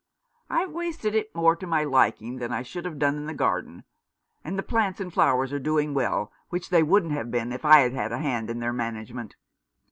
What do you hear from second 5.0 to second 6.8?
flowers are doing well, which